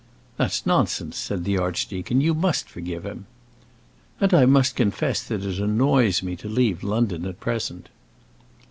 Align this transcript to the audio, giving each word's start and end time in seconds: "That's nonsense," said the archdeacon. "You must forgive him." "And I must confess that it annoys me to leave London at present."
"That's 0.35 0.65
nonsense," 0.65 1.15
said 1.15 1.43
the 1.43 1.59
archdeacon. 1.59 2.21
"You 2.21 2.33
must 2.33 2.67
forgive 2.67 3.03
him." 3.05 3.27
"And 4.19 4.33
I 4.33 4.47
must 4.47 4.75
confess 4.75 5.21
that 5.25 5.43
it 5.45 5.59
annoys 5.59 6.23
me 6.23 6.35
to 6.37 6.49
leave 6.49 6.81
London 6.81 7.23
at 7.27 7.39
present." 7.39 7.87